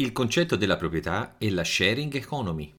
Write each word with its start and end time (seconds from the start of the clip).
Il 0.00 0.12
concetto 0.12 0.56
della 0.56 0.78
proprietà 0.78 1.34
e 1.36 1.50
la 1.50 1.62
sharing 1.62 2.14
economy. 2.14 2.76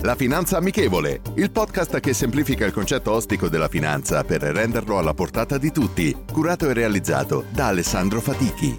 La 0.00 0.14
Finanza 0.14 0.56
Amichevole, 0.56 1.20
il 1.34 1.50
podcast 1.50 2.00
che 2.00 2.14
semplifica 2.14 2.64
il 2.64 2.72
concetto 2.72 3.12
ostico 3.12 3.50
della 3.50 3.68
finanza 3.68 4.24
per 4.24 4.40
renderlo 4.40 4.96
alla 4.96 5.12
portata 5.12 5.58
di 5.58 5.70
tutti, 5.70 6.16
curato 6.32 6.70
e 6.70 6.72
realizzato 6.72 7.44
da 7.52 7.66
Alessandro 7.66 8.22
Fatichi. 8.22 8.78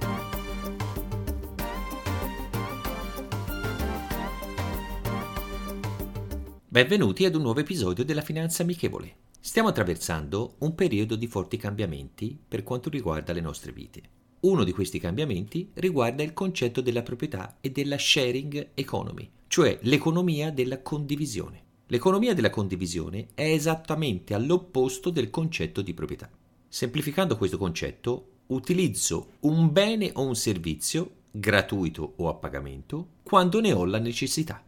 Benvenuti 6.68 7.26
ad 7.26 7.36
un 7.36 7.44
nuovo 7.44 7.60
episodio 7.60 8.04
della 8.04 8.22
Finanza 8.22 8.64
Amichevole. 8.64 9.29
Stiamo 9.42 9.70
attraversando 9.70 10.56
un 10.60 10.76
periodo 10.76 11.16
di 11.16 11.26
forti 11.26 11.56
cambiamenti 11.56 12.38
per 12.46 12.62
quanto 12.62 12.90
riguarda 12.90 13.32
le 13.32 13.40
nostre 13.40 13.72
vite. 13.72 14.02
Uno 14.42 14.66
di 14.66 14.74
questi 14.74 15.00
cambiamenti 15.00 15.72
riguarda 15.76 16.24
il 16.24 16.34
concetto 16.34 16.82
della 16.82 17.04
proprietà 17.04 17.58
e 17.62 17.72
della 17.72 17.98
sharing 17.98 18.72
economy, 18.74 19.30
cioè 19.48 19.80
l'economia 19.84 20.52
della 20.52 20.82
condivisione. 20.82 21.64
L'economia 21.88 22.34
della 22.34 22.50
condivisione 22.50 23.28
è 23.34 23.44
esattamente 23.44 24.34
all'opposto 24.34 25.10
del 25.10 25.30
concetto 25.30 25.82
di 25.82 25.94
proprietà. 25.94 26.30
Semplificando 26.68 27.38
questo 27.38 27.58
concetto, 27.58 28.28
utilizzo 28.48 29.32
un 29.42 29.72
bene 29.72 30.12
o 30.14 30.28
un 30.28 30.36
servizio, 30.36 31.12
gratuito 31.32 32.14
o 32.18 32.28
a 32.28 32.36
pagamento, 32.36 33.08
quando 33.24 33.62
ne 33.62 33.72
ho 33.72 33.86
la 33.86 34.00
necessità. 34.00 34.62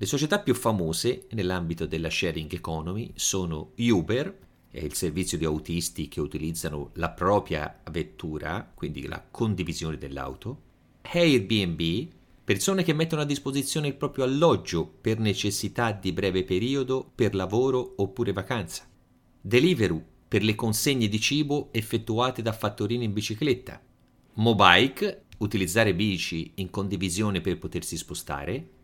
Le 0.00 0.06
società 0.06 0.38
più 0.38 0.54
famose 0.54 1.26
nell'ambito 1.32 1.84
della 1.84 2.08
sharing 2.08 2.50
economy 2.54 3.12
sono 3.16 3.72
Uber, 3.76 4.34
il 4.70 4.94
servizio 4.94 5.36
di 5.36 5.44
autisti 5.44 6.08
che 6.08 6.22
utilizzano 6.22 6.92
la 6.94 7.10
propria 7.10 7.82
vettura, 7.90 8.72
quindi 8.74 9.06
la 9.06 9.22
condivisione 9.30 9.98
dell'auto, 9.98 10.60
Airbnb, 11.02 12.08
persone 12.42 12.82
che 12.82 12.94
mettono 12.94 13.20
a 13.20 13.26
disposizione 13.26 13.88
il 13.88 13.94
proprio 13.94 14.24
alloggio 14.24 14.86
per 14.86 15.18
necessità 15.18 15.92
di 15.92 16.12
breve 16.12 16.44
periodo, 16.44 17.06
per 17.14 17.34
lavoro 17.34 17.96
oppure 17.98 18.32
vacanza, 18.32 18.88
Deliveroo, 19.38 20.02
per 20.26 20.42
le 20.42 20.54
consegne 20.54 21.08
di 21.08 21.20
cibo 21.20 21.68
effettuate 21.72 22.40
da 22.40 22.54
fattorini 22.54 23.04
in 23.04 23.12
bicicletta, 23.12 23.78
Mobike, 24.32 25.24
utilizzare 25.40 25.94
bici 25.94 26.52
in 26.54 26.70
condivisione 26.70 27.42
per 27.42 27.58
potersi 27.58 27.98
spostare, 27.98 28.78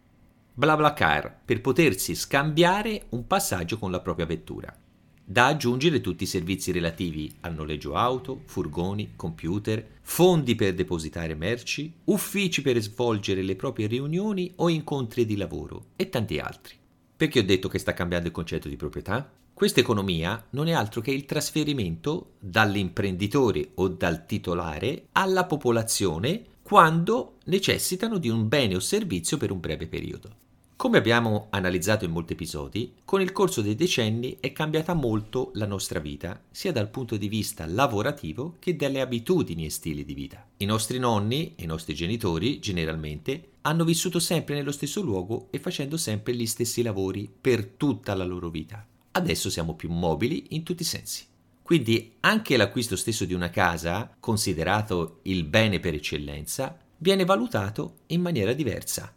BlaBlaCar 0.59 1.41
per 1.45 1.61
potersi 1.61 2.15
scambiare 2.15 3.09
un 3.11 3.27
passaggio 3.27 3.77
con 3.77 3.91
la 3.91 4.01
propria 4.01 4.25
vettura. 4.25 4.75
Da 5.23 5.49
aggiungere 5.49 6.01
tutti 6.01 6.23
i 6.23 6.27
servizi 6.27 6.73
relativi 6.73 7.31
al 7.41 7.55
noleggio 7.55 7.95
auto, 7.95 8.41
furgoni, 8.47 9.13
computer, 9.17 9.87
fondi 10.01 10.55
per 10.55 10.73
depositare 10.73 11.35
merci, 11.35 11.93
uffici 12.05 12.63
per 12.63 12.81
svolgere 12.81 13.43
le 13.43 13.55
proprie 13.55 13.87
riunioni 13.87 14.51
o 14.57 14.71
incontri 14.71 15.27
di 15.27 15.37
lavoro 15.37 15.89
e 15.95 16.09
tanti 16.09 16.39
altri. 16.39 16.75
Perché 17.15 17.41
ho 17.41 17.45
detto 17.45 17.69
che 17.69 17.79
sta 17.79 17.93
cambiando 17.93 18.29
il 18.29 18.33
concetto 18.33 18.67
di 18.67 18.77
proprietà? 18.77 19.31
Questa 19.53 19.81
economia 19.81 20.43
non 20.51 20.69
è 20.69 20.73
altro 20.73 21.03
che 21.03 21.11
il 21.11 21.27
trasferimento 21.27 22.37
dall'imprenditore 22.39 23.73
o 23.75 23.89
dal 23.89 24.25
titolare 24.25 25.09
alla 25.13 25.45
popolazione 25.45 26.45
quando 26.63 27.37
necessitano 27.45 28.17
di 28.17 28.31
un 28.31 28.49
bene 28.49 28.75
o 28.75 28.81
servizio 28.81 29.37
per 29.37 29.51
un 29.51 29.61
breve 29.61 29.87
periodo. 29.87 30.45
Come 30.77 30.99
abbiamo 30.99 31.47
analizzato 31.51 32.05
in 32.05 32.11
molti 32.11 32.35
episodi, 32.35 32.97
con 33.03 33.23
il 33.23 33.33
corso 33.33 33.63
dei 33.63 33.75
decenni 33.75 34.37
è 34.41 34.53
cambiata 34.53 34.93
molto 34.93 35.51
la 35.55 35.65
nostra 35.65 36.01
vita, 36.01 36.39
sia 36.51 36.71
dal 36.71 36.91
punto 36.91 37.17
di 37.17 37.29
vista 37.29 37.65
lavorativo 37.65 38.57
che 38.59 38.77
dalle 38.77 39.01
abitudini 39.01 39.65
e 39.65 39.71
stili 39.71 40.05
di 40.05 40.13
vita. 40.13 40.47
I 40.59 40.67
nostri 40.67 40.99
nonni 40.99 41.55
e 41.57 41.63
i 41.65 41.67
nostri 41.67 41.95
genitori, 41.95 42.59
generalmente, 42.59 43.53
hanno 43.63 43.85
vissuto 43.85 44.19
sempre 44.19 44.55
nello 44.55 44.71
stesso 44.71 45.01
luogo 45.01 45.49
e 45.51 45.59
facendo 45.61 45.97
sempre 45.97 46.35
gli 46.35 46.47
stessi 46.47 46.83
lavori 46.83 47.27
per 47.41 47.65
tutta 47.65 48.13
la 48.13 48.25
loro 48.25 48.51
vita. 48.51 48.87
Adesso 49.13 49.49
siamo 49.49 49.77
più 49.77 49.91
mobili 49.91 50.49
in 50.51 50.63
tutti 50.63 50.83
i 50.83 50.85
sensi. 50.87 51.25
Quindi 51.63 52.13
anche 52.21 52.59
l'acquisto 52.59 52.97
stesso 52.97 53.25
di 53.25 53.33
una 53.33 53.49
casa, 53.49 54.15
considerato 54.21 55.21
il 55.23 55.45
bene 55.45 55.81
per 55.81 55.95
eccellenza, 55.95 56.79
viene 56.99 57.25
valutato 57.25 58.01
in 58.09 58.21
maniera 58.21 58.53
diversa 58.53 59.16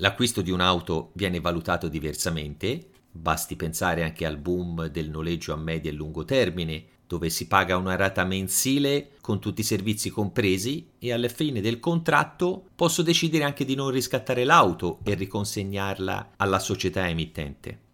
L'acquisto 0.00 0.42
di 0.42 0.50
un'auto 0.50 1.10
viene 1.14 1.40
valutato 1.40 1.88
diversamente, 1.88 2.88
basti 3.10 3.56
pensare 3.56 4.04
anche 4.04 4.26
al 4.26 4.36
boom 4.36 4.86
del 4.86 5.10
noleggio 5.10 5.52
a 5.52 5.56
medio 5.56 5.90
e 5.90 5.94
lungo 5.94 6.24
termine, 6.24 6.84
dove 7.08 7.30
si 7.30 7.48
paga 7.48 7.76
una 7.76 7.96
rata 7.96 8.22
mensile 8.24 9.12
con 9.20 9.40
tutti 9.40 9.62
i 9.62 9.64
servizi 9.64 10.10
compresi 10.10 10.90
e 10.98 11.12
alla 11.12 11.28
fine 11.28 11.60
del 11.60 11.80
contratto 11.80 12.66
posso 12.76 13.02
decidere 13.02 13.44
anche 13.44 13.64
di 13.64 13.74
non 13.74 13.90
riscattare 13.90 14.44
l'auto 14.44 15.00
e 15.02 15.14
riconsegnarla 15.14 16.34
alla 16.36 16.58
società 16.60 17.08
emittente. 17.08 17.86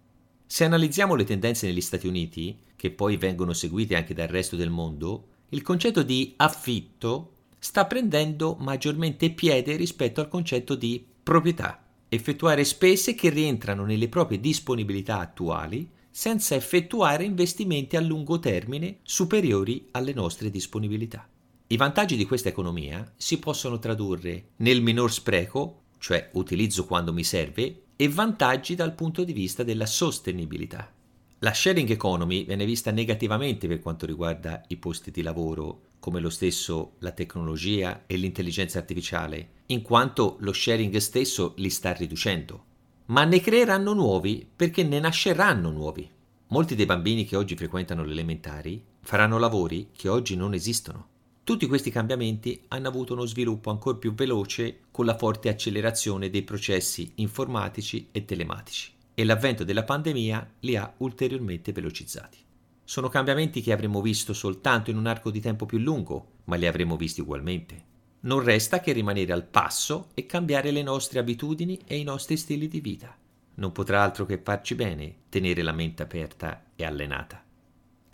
Se 0.47 0.65
analizziamo 0.65 1.15
le 1.15 1.25
tendenze 1.25 1.67
negli 1.67 1.81
Stati 1.81 2.07
Uniti, 2.07 2.59
che 2.77 2.91
poi 2.91 3.17
vengono 3.17 3.55
seguite 3.55 3.97
anche 3.97 4.13
dal 4.13 4.29
resto 4.29 4.57
del 4.57 4.71
mondo, 4.71 5.29
il 5.51 5.63
concetto 5.63 6.03
di 6.03 6.35
affitto 6.37 7.31
sta 7.59 7.87
prendendo 7.87 8.57
maggiormente 8.59 9.31
piede 9.31 9.77
rispetto 9.77 10.21
al 10.21 10.29
concetto 10.29 10.75
di 10.75 11.03
proprietà 11.23 11.84
effettuare 12.15 12.65
spese 12.65 13.15
che 13.15 13.29
rientrano 13.29 13.85
nelle 13.85 14.09
proprie 14.09 14.41
disponibilità 14.41 15.19
attuali 15.19 15.89
senza 16.11 16.55
effettuare 16.55 17.25
investimenti 17.25 17.97
a 17.97 18.01
lungo 18.01 18.39
termine 18.39 18.99
superiori 19.03 19.89
alle 19.91 20.13
nostre 20.13 20.49
disponibilità. 20.49 21.29
I 21.67 21.77
vantaggi 21.77 22.17
di 22.17 22.25
questa 22.25 22.49
economia 22.49 23.13
si 23.17 23.39
possono 23.39 23.79
tradurre 23.79 24.51
nel 24.57 24.81
minor 24.81 25.13
spreco, 25.13 25.83
cioè 25.99 26.31
utilizzo 26.35 26.85
quando 26.87 27.13
mi 27.13 27.25
serve, 27.25 27.83
e 27.97 28.09
vantaggi 28.09 28.75
dal 28.75 28.95
punto 28.95 29.25
di 29.25 29.33
vista 29.33 29.63
della 29.63 29.87
sostenibilità. 29.87 30.93
La 31.41 31.53
sharing 31.53 31.91
economy 31.91 32.45
viene 32.45 32.65
vista 32.65 32.91
negativamente 32.91 33.67
per 33.67 33.81
quanto 33.81 34.07
riguarda 34.07 34.63
i 34.69 34.77
posti 34.77 35.11
di 35.11 35.21
lavoro, 35.21 35.81
come 36.05 36.21
lo 36.21 36.29
stesso 36.29 36.97
la 36.99 37.13
tecnologia 37.13 38.03
e 38.07 38.17
l'intelligenza 38.17 38.77
artificiale, 38.77 39.63
in 39.69 39.81
quanto 39.81 40.37
lo 40.41 40.53
sharing 40.53 40.95
stesso 40.99 41.55
li 41.57 41.71
sta 41.71 41.95
riducendo. 41.95 42.65
Ma 43.07 43.25
ne 43.25 43.41
creeranno 43.41 43.95
nuovi 43.95 44.47
perché 44.55 44.83
ne 44.83 45.01
nasceranno 45.01 45.71
nuovi. 45.71 46.07
Molti 46.49 46.75
dei 46.75 46.85
bambini 46.85 47.25
che 47.25 47.37
oggi 47.37 47.57
frequentano 47.57 48.05
le 48.05 48.13
elementari 48.13 48.85
faranno 49.01 49.39
lavori 49.39 49.93
che 49.97 50.11
oggi 50.11 50.37
non 50.37 50.53
esistono. 50.53 51.09
Tutti 51.43 51.67
questi 51.67 51.91
cambiamenti 51.91 52.65
hanno 52.69 52.89
avuto 52.89 53.15
uno 53.15 53.25
sviluppo 53.25 53.71
ancora 53.71 53.97
più 53.97 54.13
veloce 54.13 54.81
con 54.91 55.07
la 55.07 55.17
forte 55.17 55.49
accelerazione 55.49 56.29
dei 56.29 56.43
processi 56.43 57.13
informatici 57.15 58.09
e 58.13 58.27
telematici 58.27 58.93
e 59.15 59.25
l'avvento 59.25 59.65
della 59.65 59.85
pandemia 59.85 60.51
li 60.61 60.77
ha 60.77 60.93
ulteriormente 60.99 61.73
velocizzati. 61.73 62.44
Sono 62.85 63.09
cambiamenti 63.09 63.63
che 63.63 63.73
avremmo 63.73 64.03
visto 64.03 64.35
soltanto 64.35 64.91
in 64.91 64.99
un 64.99 65.07
arco 65.07 65.31
di 65.31 65.41
tempo 65.41 65.65
più 65.65 65.79
lungo, 65.79 66.33
ma 66.45 66.57
li 66.57 66.67
avremmo 66.67 66.97
visti 66.97 67.23
ugualmente. 67.23 67.93
Non 68.21 68.43
resta 68.43 68.81
che 68.81 68.93
rimanere 68.93 69.33
al 69.33 69.45
passo 69.45 70.11
e 70.15 70.27
cambiare 70.27 70.71
le 70.71 70.83
nostre 70.83 71.19
abitudini 71.19 71.81
e 71.87 71.97
i 71.97 72.05
nostri 72.05 72.37
stili 72.37 72.69
di 72.69 72.81
vita. 72.81 73.17
Non 73.57 73.73
potrà 73.73 74.03
altro 74.03 74.27
che 74.27 74.41
farci 74.43 74.75
bene 74.75 75.15
tenere 75.29 75.63
la 75.63 75.73
mente 75.73 76.03
aperta 76.03 76.65
e 76.77 76.85
allenata. 76.85 77.43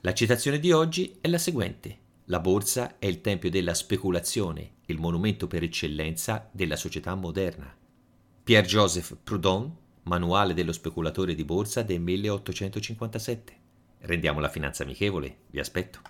La 0.02 0.14
citazione 0.14 0.58
di 0.58 0.72
oggi 0.72 1.18
è 1.20 1.28
la 1.28 1.38
seguente. 1.38 1.98
La 2.26 2.40
borsa 2.40 2.98
è 2.98 3.06
il 3.06 3.20
tempio 3.20 3.50
della 3.50 3.74
speculazione, 3.74 4.74
il 4.86 4.98
monumento 4.98 5.46
per 5.46 5.62
eccellenza 5.62 6.48
della 6.52 6.76
società 6.76 7.14
moderna. 7.14 7.74
Pierre-Joseph 8.42 9.16
Proudhon 9.22 9.76
Manuale 10.04 10.54
dello 10.54 10.72
speculatore 10.72 11.34
di 11.34 11.44
borsa 11.44 11.82
del 11.82 12.00
1857. 12.00 13.58
Rendiamo 14.02 14.40
la 14.40 14.48
finanza 14.48 14.82
amichevole, 14.82 15.40
vi 15.50 15.60
aspetto. 15.60 16.00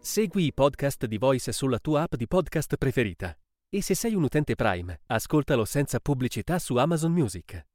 Segui 0.00 0.46
i 0.46 0.52
podcast 0.52 1.06
di 1.06 1.18
Voice 1.18 1.52
sulla 1.52 1.78
tua 1.78 2.02
app 2.02 2.14
di 2.16 2.26
podcast 2.26 2.76
preferita. 2.76 3.36
E 3.70 3.80
se 3.80 3.94
sei 3.94 4.14
un 4.14 4.24
utente 4.24 4.54
Prime, 4.54 5.00
ascoltalo 5.06 5.64
senza 5.64 6.00
pubblicità 6.00 6.58
su 6.58 6.76
Amazon 6.76 7.12
Music. 7.12 7.71